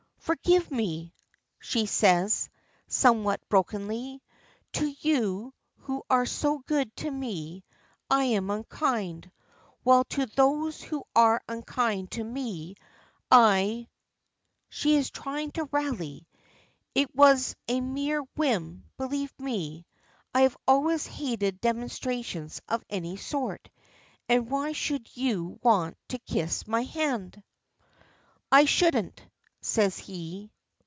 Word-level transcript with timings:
"Forgive 0.23 0.71
me," 0.71 1.13
she 1.59 1.87
says, 1.87 2.47
somewhat 2.87 3.41
brokenly. 3.49 4.21
"To 4.73 4.85
you, 4.99 5.51
who 5.79 6.03
are 6.11 6.27
so 6.27 6.59
good 6.59 6.95
to 6.97 7.09
me, 7.09 7.65
I 8.09 8.25
am 8.25 8.51
unkind, 8.51 9.29
while 9.81 10.03
to 10.05 10.27
those 10.27 10.79
who 10.81 11.03
are 11.15 11.41
unkind 11.49 12.11
to 12.11 12.23
me 12.23 12.75
I" 13.31 13.87
She 14.69 14.95
is 14.95 15.09
trying 15.09 15.51
to 15.53 15.63
rally. 15.71 16.27
"It 16.95 17.13
was 17.15 17.55
a 17.67 17.81
mere 17.81 18.21
whim, 18.37 18.85
believe 18.97 19.33
me. 19.39 19.85
I 20.35 20.41
have 20.41 20.55
always 20.67 21.07
hated 21.07 21.59
demonstrations 21.59 22.61
of 22.69 22.85
any 22.91 23.17
sort, 23.17 23.69
and 24.29 24.49
why 24.51 24.71
should 24.71 25.09
you 25.17 25.59
want 25.63 25.97
to 26.09 26.19
kiss 26.19 26.67
my 26.67 26.83
hand?" 26.83 27.41
"I 28.51 28.63
shouldn't," 28.65 29.23
says 29.63 29.95
he. 29.99 30.51